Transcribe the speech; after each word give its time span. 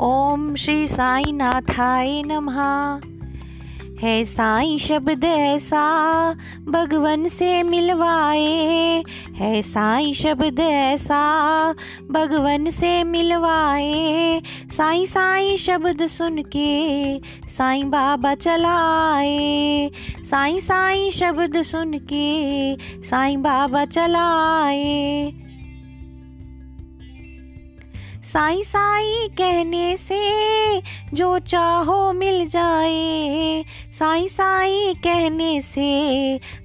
ओम 0.00 0.54
श्री 0.54 0.88
साई 0.88 1.32
नाथाय 1.32 2.22
नमः। 2.26 3.00
है 4.02 4.24
साई 4.24 4.78
शब्द 4.78 5.24
ऐसा, 5.24 6.32
भगवन 6.68 7.28
से 7.28 7.62
मिलवाए। 7.62 9.04
है 9.34 9.62
साई 9.62 10.14
शब्द 10.14 10.60
ऐसा, 10.60 11.72
भगवन 12.10 12.70
से 12.70 13.04
मिलवाए। 13.04 14.42
साई 14.70 15.06
साई 15.06 15.56
शब्द 15.56 16.06
सुन 16.06 16.42
के 16.42 17.18
साई 17.48 17.82
बाबा 17.82 18.34
चलाए। 18.34 19.90
साई 20.24 20.60
साई 20.60 21.10
शब्द 21.10 21.62
सुन 21.62 21.92
के 21.94 22.76
साई 23.04 23.36
बाबा 23.36 23.84
चलाए। 23.84 25.32
साई 28.32 28.62
साई 28.62 29.28
कहने 29.28 29.96
से 29.96 30.20
जो 31.14 31.38
चाहो 31.38 32.12
मिल 32.12 32.48
जाए। 32.48 33.64
साई 33.92 34.28
साई 34.28 34.94
कहने 34.94 35.60
से 35.60 35.88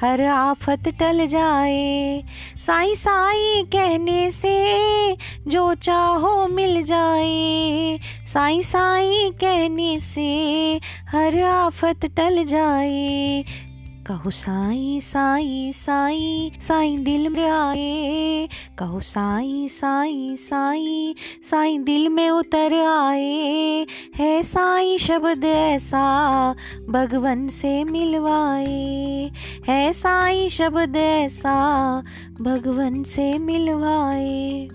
हर 0.00 0.22
आफत 0.22 0.88
टल 0.88 1.26
जाए। 1.26 2.22
साई 2.60 2.94
साई 2.94 3.62
कहने 3.62 4.30
से 4.30 4.56
जो 5.48 5.74
चाहो 5.74 6.46
मिल 6.48 6.82
जाए। 6.82 7.98
साई 8.26 8.62
साई 8.62 9.30
कहने 9.30 10.00
से 10.00 10.30
हर 11.08 11.42
आफत 11.42 12.06
टल 12.16 12.44
जाए। 12.44 13.44
कहो 14.08 14.30
साई 14.30 15.00
साई 15.02 15.72
साई 15.74 16.52
साई 16.60 16.96
दिल 16.96 17.28
में 17.28 17.50
आए। 17.50 18.48
कहो 18.78 19.00
साई 19.00 19.68
साई 19.68 20.36
साई 20.36 21.14
साई 21.50 21.78
दिल 21.78 22.08
में 22.08 22.30
उतर 22.30 22.74
आए। 22.74 23.86
है 24.16 24.42
साई 24.42 24.98
शब्द 24.98 25.44
ऐसा 25.44 26.54
भगवन 26.88 27.48
से 27.48 27.84
मिलवाए। 27.84 29.30
है 29.68 29.92
साई 29.92 30.48
शब्द 30.48 30.96
ऐसा 30.96 32.02
भगवन 32.40 33.02
से 33.02 33.38
मिलवाए। 33.38 34.68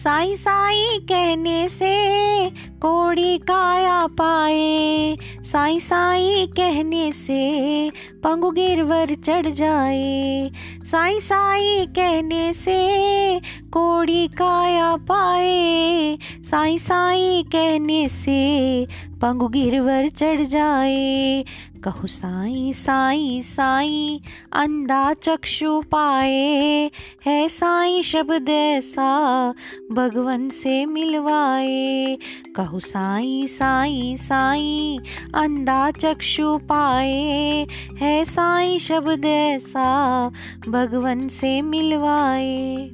साई 0.00 0.36
साई 0.36 0.98
कहने 0.98 1.68
से 1.68 2.50
कोड़ी 2.50 3.38
काया 3.38 4.06
पाए। 4.06 5.16
साई 5.42 5.80
साई 5.80 6.46
कहने 6.46 7.12
से 7.12 7.90
पंगु 7.90 8.50
गिरवर 8.50 9.14
चढ़ 9.14 9.46
जाए। 9.46 10.50
साई 10.84 11.20
साई 11.20 11.86
कहने 11.86 12.52
से 12.52 12.78
कोड़ी 13.72 14.28
काया 14.28 14.96
पाए। 14.96 16.18
साई 16.50 16.78
साई 16.78 17.44
कहने 17.52 18.08
से 18.08 18.86
पंगु 19.22 19.48
गिरवर 19.48 20.08
चढ़ 20.08 20.40
जाए। 20.40 21.44
कहु, 21.84 22.06
साई 22.06 22.72
साई 22.72 23.42
साई, 23.42 24.20
अंधा 24.52 25.12
चक्षु 25.12 25.80
पाए 25.80 26.90
है 27.26 27.48
साई 27.48 28.02
शब्द 28.02 28.48
ऐसा, 28.48 29.50
भगवन 29.92 30.48
से 30.48 30.86
मिलवाए। 30.86 32.18
कहु, 32.56 32.80
साई 32.80 33.46
साई 33.46 34.16
साई, 34.16 34.98
अंधा 35.34 35.90
चक्षु 35.90 36.58
पाए 36.58 37.66
है 37.98 38.24
साई 38.24 38.78
शब्द 38.78 39.24
ऐसा, 39.24 40.30
भगवन 40.68 41.28
से 41.28 41.60
मिलवाए। 41.60 42.90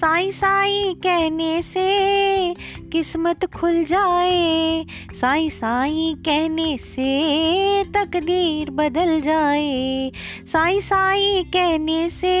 साई 0.00 0.30
साई 0.32 0.94
कहने 0.94 1.62
से 1.62 2.54
किस्मत 2.92 3.44
खुल 3.44 3.84
जाए। 3.84 4.86
साई 5.12 5.50
साई 5.50 6.14
कहने 6.18 6.76
से 6.78 7.84
तकदीर 7.84 8.70
बदल 8.70 9.20
जाए। 9.20 10.12
साई 10.46 10.80
साई 10.80 11.44
कहने 11.52 12.08
से 12.08 12.36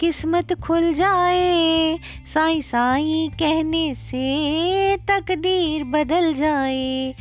किस्मत 0.00 0.52
खुल 0.52 0.94
जाए। 0.94 1.98
साई 2.34 2.62
साई 2.62 3.30
कहने 3.38 3.94
से 3.94 4.96
तकदीर 4.96 5.84
बदल 5.84 6.34
जाए। 6.34 7.14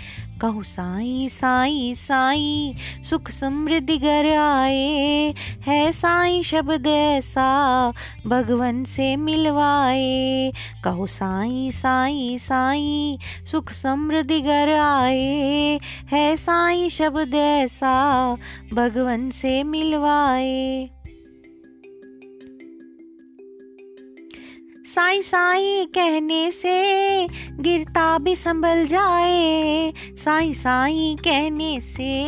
कहू, 0.43 0.63
साई 0.63 1.27
साई 1.29 1.93
साई, 1.95 2.75
सुख 3.09 3.29
समृद्धि 3.29 3.97
घर 3.97 4.25
आए 4.37 5.33
है 5.67 5.91
साई 5.91 6.43
शब्द 6.43 6.87
ऐसा 6.87 7.93
भगवन 8.27 8.83
से 8.83 9.15
मिलवाए। 9.15 10.51
कहू, 10.83 11.07
साई 11.07 11.71
साई 11.71 12.37
साई, 12.37 13.17
सुख 13.45 13.71
समृद्धि 13.71 14.39
घर 14.39 14.69
आए 14.69 15.79
है 16.11 16.35
साई 16.37 16.89
शब्द 16.89 17.35
ऐसा 17.35 18.37
भगवन 18.73 19.29
से 19.29 19.63
मिलवाए। 19.63 20.89
साई 24.95 25.21
साई 25.21 25.85
कहने 25.85 26.51
से 26.51 27.27
गिरता 27.59 28.17
भी 28.17 28.35
संभल 28.35 28.85
जाए। 28.85 29.93
साई 30.15 30.53
साई 30.53 31.15
कहने 31.19 31.79
से 31.79 32.21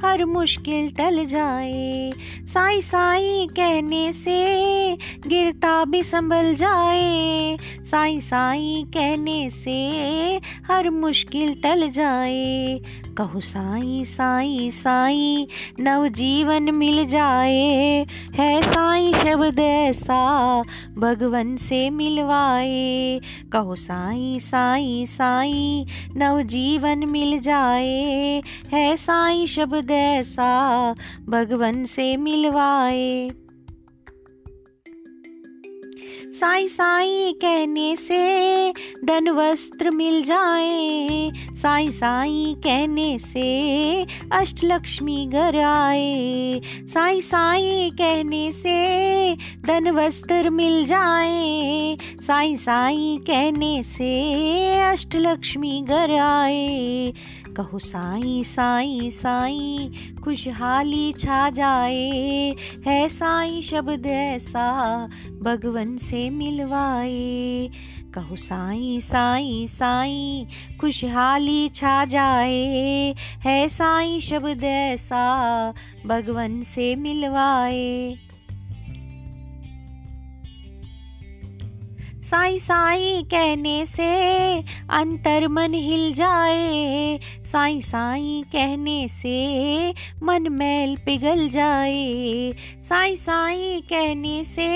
हर 0.00 0.24
मुश्किल 0.24 0.90
टल 0.90 1.24
जाए। 1.24 2.12
साई 2.44 2.80
साई 2.80 3.48
कहने 3.52 4.12
से 4.12 4.38
गिरता 5.26 5.84
भी 5.84 6.02
संभल 6.02 6.54
जाए। 6.54 7.56
साई 7.62 8.20
साई 8.20 8.84
कहने 8.88 9.50
से 9.50 9.80
हर 10.70 10.90
मुश्किल 10.90 11.60
टल 11.62 11.90
जाए। 11.90 12.80
कहू 13.18 13.40
साई 13.40 14.04
साई 14.04 14.70
साई 14.70 15.48
नव 15.80 16.08
जीवन 16.08 16.76
मिल 16.76 17.06
जाए। 17.06 18.06
है 18.34 18.62
साई 18.62 19.12
शब्द 19.12 19.58
ऐसा, 19.60 20.62
भगवन 20.98 21.56
से 21.56 21.87
मिलवाए। 21.90 23.20
कहो, 23.52 23.74
साई 23.74 24.40
साई 24.40 25.06
साई 25.06 25.86
नव 26.16 26.42
जीवन 26.42 27.10
मिल 27.10 27.38
जाए। 27.38 28.42
है 28.72 28.96
साई 28.96 29.46
शब्द 29.46 29.90
ऐसा, 29.90 30.94
भगवन 31.28 31.84
से 31.84 32.16
मिलवाए। 32.16 33.30
साई 36.22 36.68
साई 36.68 37.32
कहने 37.32 37.96
से 37.96 38.72
धन 39.04 39.28
वस्त्र 39.28 39.90
मिल 39.90 40.24
जाए। 40.24 41.30
साई 41.56 41.90
साई 41.90 42.56
कहने 42.58 43.18
से 43.18 44.06
अष्टलक्ष्मी 44.32 45.26
घर 45.26 45.60
आए। 45.60 46.60
साई 46.64 47.20
साई 47.20 47.90
कहने 47.94 48.50
से 48.52 49.34
धन 49.66 49.90
वस्त्र 49.90 50.50
मिल 50.50 50.86
जाए। 50.86 51.96
साई 52.20 52.56
साई 52.56 53.18
कहने 53.26 53.82
से 53.82 54.12
अष्टलक्ष्मी 54.80 55.84
घर 55.88 56.18
आए। 56.18 57.12
कहो, 57.60 57.78
साई 57.78 58.42
साई 58.44 59.10
साई, 59.10 59.92
खुशहाली 60.24 61.12
छा 61.12 61.50
जाए। 61.50 62.54
है 62.86 63.08
साई 63.08 63.62
शब्द 63.62 64.06
ऐसा 64.06 65.08
भगवन 65.42 65.96
से 65.96 66.30
मिलवाए। 66.30 67.70
कहो, 68.14 68.36
साई 68.36 69.00
साई 69.00 69.66
साई, 69.68 70.46
खुशहाली 70.80 71.68
छा 71.68 72.04
जाए। 72.04 73.14
है 73.44 73.68
साई 73.68 74.20
शब्द 74.20 74.64
ऐसा 74.64 75.74
भगवन 76.06 76.62
से 76.62 76.96
मिलवाए। 76.96 78.16
साई 82.28 82.58
साई 82.58 83.22
कहने 83.22 83.86
से 83.86 84.08
अंतर 84.90 85.48
मन 85.48 85.74
हिल 85.74 86.12
जाए। 86.12 87.20
साई 87.44 87.80
साई 87.80 88.42
कहने 88.52 89.08
से 89.08 89.38
मन 90.22 90.46
मैल 90.50 90.96
पिघल 90.96 91.48
जाए। 91.48 92.52
साई 92.82 93.16
साई 93.16 93.80
कहने 93.90 94.44
से 94.44 94.68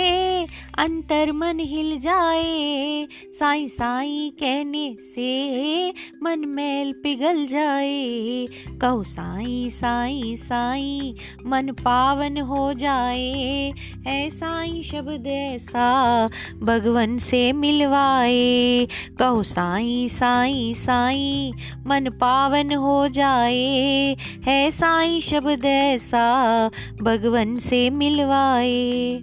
अंतर 0.79 1.33
मन 1.33 1.59
हिल 1.61 1.99
जाए। 1.99 3.09
साई 3.39 3.69
साई 3.69 4.33
कहने 4.41 4.97
से 5.01 5.91
मन 6.23 6.45
मैल 6.47 6.93
पिघल 6.93 7.47
जाए। 7.47 8.47
कहो 8.81 9.03
साई 9.03 9.71
साई 9.71 10.37
साई 10.37 11.15
मन 11.47 11.73
पावन 11.73 12.39
हो 12.39 12.75
जाए। 12.75 13.73
ऐसा 14.07 14.61
ही 14.61 14.83
शब्द 14.83 15.27
ऐसा 15.27 16.29
भगवन 16.63 17.19
से 17.19 17.42
मिलवाए। 17.53 18.87
कहो, 19.19 19.43
साई 19.43 20.09
साई 20.09 20.75
साई, 20.75 21.53
मन 21.87 22.11
पावन 22.11 22.75
हो 22.75 23.09
जाए। 23.09 24.17
है 24.45 24.71
साई 24.71 25.21
शब्द 25.21 25.65
ऐसा, 25.65 26.69
भगवन 27.03 27.57
से 27.57 27.91
मिलवाए। 27.91 29.23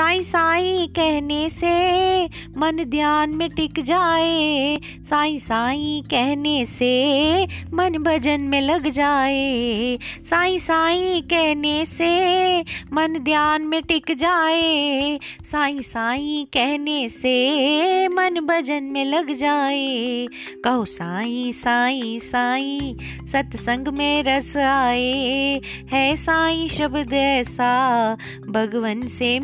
साई 0.00 0.22
साई 0.22 0.86
कहने 0.86 1.50
से 1.50 2.24
मन 2.58 2.84
ध्यान 2.84 3.30
में 3.34 3.50
टिक 3.50 3.80
जाए। 3.80 4.78
साई 5.00 5.38
साई 5.38 6.02
कहने 6.10 6.66
से 6.66 7.44
मन 7.74 7.98
भजन 7.98 8.40
में 8.40 8.60
लग 8.60 8.88
जाए। 8.88 9.98
साई 10.20 10.58
साई 10.58 11.20
कहने 11.20 11.86
से 11.86 12.60
मन 12.92 13.18
ध्यान 13.18 13.62
में 13.62 13.82
टिक 13.82 14.04
जाए। 14.10 15.18
साई 15.42 15.82
साई 15.82 16.46
कहने 16.52 17.08
से 17.08 18.08
मन 18.08 18.40
भजन 18.40 18.88
में 18.92 19.04
लग 19.04 19.32
जाए। 19.32 20.26
कहो 20.64 20.84
साई 20.84 21.52
साई 21.52 22.20
साई, 22.20 22.96
सत्संग 23.26 23.88
में 23.88 24.22
रस 24.22 24.56
आए। 24.56 25.60
है 25.92 26.16
साई 26.16 26.68
शब्द 26.68 27.12
ऐसा, 27.12 28.16
भगवन 28.48 29.06
से 29.06 29.40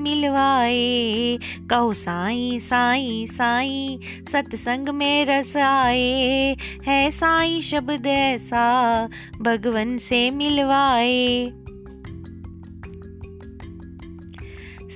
मिलवाए 0.46 1.38
कहो 1.70 1.92
साई 1.92 2.58
साई 2.60 3.26
साई, 3.26 3.98
सत्संग 4.32 4.88
में 4.88 5.26
रस 5.26 5.56
आए, 5.56 6.56
है 6.86 7.10
साई 7.10 7.60
शब्द 7.60 8.06
ऐसा, 8.06 9.08
भगवन 9.40 9.98
से 9.98 10.30
मिलवाए। 10.30 11.52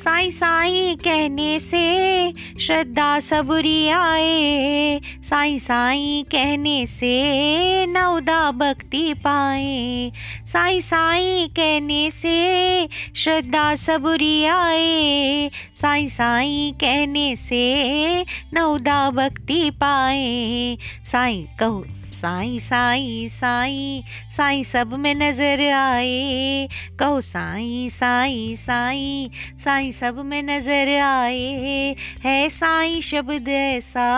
साई 0.01 0.31
साई 0.31 0.97
कहने 1.05 1.61
से 1.61 2.33
श्रद्धा 2.61 3.19
सबरी 3.19 3.89
आए। 3.89 5.01
साई 5.05 5.59
साई 5.59 6.25
कहने 6.31 6.87
से 6.87 7.87
नवदा 7.87 8.51
भक्ति 8.51 9.15
पाए। 9.15 10.13
साई 10.47 10.81
साई 10.81 11.49
कहने 11.49 12.11
से 12.11 12.89
श्रद्धा 13.15 13.75
सबरी 13.75 14.45
आए। 14.45 15.51
साई 15.81 16.09
साई 16.09 16.75
कहने 16.81 17.37
से 17.37 18.25
नवदा 18.55 19.11
भक्ति 19.11 19.71
पाए। 19.71 20.79
साई 21.05 21.47
कहो। 21.59 21.85
साई 22.21 22.59
साई 22.61 23.29
साई 23.31 24.03
साई 24.37 24.65
सब 24.65 24.93
में 24.95 25.15
नज़र 25.15 25.61
आए। 25.73 26.69
कहो 26.99 27.21
साई 27.21 27.89
साई 27.91 28.57
साई 28.59 29.31
साई 29.65 29.93
सब 29.93 30.19
में 30.25 30.43
नज़र 30.43 30.97
आए। 31.01 31.95
है 32.25 32.49
साई 32.51 33.01
शब्द 33.03 33.49
ऐसा 33.49 34.09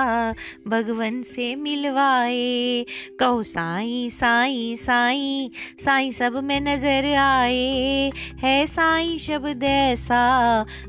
भगवन 0.69 1.23
से 1.25 1.55
मिलवाए। 1.57 2.85
कहो 3.21 3.43
साई 3.43 4.09
साई 4.11 4.77
साई 4.77 5.51
साई 5.85 6.13
सब 6.13 6.43
में 6.45 6.61
नज़र 6.61 7.15
आए। 7.15 8.11
है 8.43 8.67
साई 8.67 9.19
शब्द 9.19 9.65
ऐसा 9.65 10.23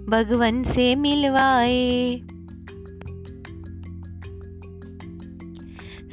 भगवन 0.10 0.64
से 0.64 0.94
मिलवाए। 0.96 2.22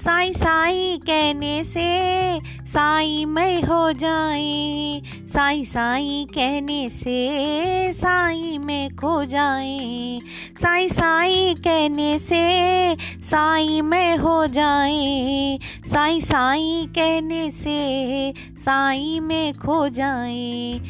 साई 0.01 0.33
साई 0.33 1.01
कहने 1.07 1.65
से 1.65 2.41
साई 2.69 3.25
मैं 3.25 3.63
हो 3.63 3.93
जाए। 3.93 5.03
साई 5.29 5.65
साई 5.65 6.27
कहने 6.35 6.89
से 6.89 7.93
साई 7.93 8.59
में 8.59 8.97
खो 8.97 9.25
जाए। 9.25 10.19
साई 10.63 10.89
साई 10.89 11.55
कहने 11.55 12.19
से 12.19 12.97
साई 13.23 13.81
में 13.81 14.17
हो 14.17 14.47
जाए। 14.47 15.59
साई 15.87 16.21
साई 16.21 16.89
कहने 16.95 17.51
से 17.51 18.33
साई 18.57 19.21
में 19.21 19.55
खो 19.55 19.89
जाए। 19.89 20.81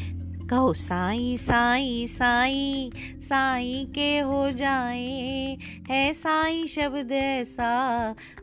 कहो, 0.51 0.73
साई 0.73 1.37
साई 1.37 2.07
साई 2.11 2.91
साई 3.23 3.85
के 3.95 4.19
हो 4.19 4.51
जाए, 4.51 5.57
है 5.91 6.13
साई 6.13 6.67
शब्द 6.67 7.13
ऐसा 7.13 7.71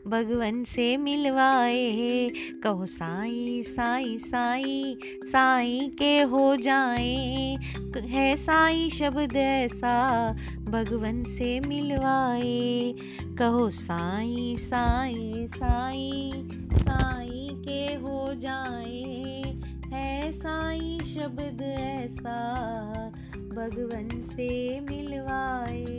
भगवन 0.06 0.62
से 0.64 0.96
मिलवाए, 0.96 2.28
कहो, 2.64 2.86
साई 2.86 3.62
साई 3.66 4.16
साई 4.18 4.98
साई 5.24 5.78
के 5.98 6.20
हो 6.22 6.56
जाए, 6.56 7.56
है 7.96 8.36
साई 8.36 8.90
शब्द 8.90 9.36
ऐसा 9.36 9.96
भगवन 10.68 11.22
से 11.22 11.60
मिलवाए, 11.60 12.94
कहो, 13.38 13.70
साई 13.70 14.56
साई 14.58 15.46
साई 15.56 16.30
शब्द 21.28 21.62
ऐसा 21.62 22.36
भगवन 23.52 24.08
से 24.32 24.80
मिलवाए। 24.80 25.97